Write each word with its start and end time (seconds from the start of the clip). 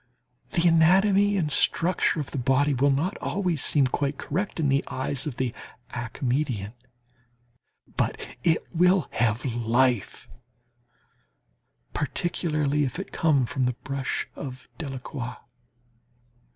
The 0.53 0.67
anatomy 0.67 1.37
and 1.37 1.51
structure 1.51 2.19
of 2.19 2.31
the 2.31 2.39
body 2.39 2.73
will 2.73 2.89
not 2.89 3.15
always 3.19 3.63
seem 3.63 3.85
quite 3.85 4.17
correct 4.17 4.59
in 4.59 4.67
the 4.67 4.83
eyes 4.87 5.27
of 5.27 5.35
the 5.37 5.53
academician. 5.93 6.73
But 7.97 8.19
it 8.43 8.65
will 8.73 9.09
have 9.11 9.45
life, 9.45 10.27
particularly 11.93 12.83
if 12.83 12.97
it 12.97 13.11
come 13.11 13.45
from 13.45 13.65
the 13.65 13.75
brush 13.83 14.27
of 14.35 14.67
Delacroix. 14.79 15.37